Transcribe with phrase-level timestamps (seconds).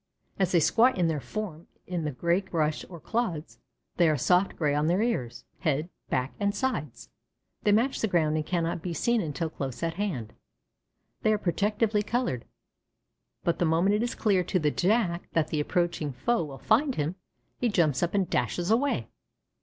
[0.39, 3.59] As they squat in their form in the gray brush or clods,
[3.97, 7.11] they are soft gray on their ears, head, back, and sides;
[7.61, 10.33] they match the ground and cannot be seen until close at hand
[11.21, 12.45] they are protectively colored.
[13.43, 16.95] But the moment it is clear to the Jack that the approaching foe will find
[16.95, 17.13] him,
[17.59, 19.07] he jumps up and dashes away.